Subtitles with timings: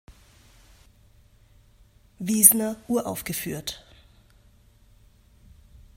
[2.17, 3.85] Wiesner uraufgeführt.